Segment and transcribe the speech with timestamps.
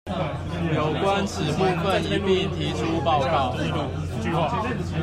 [0.73, 3.55] 有關此部分一併提出報告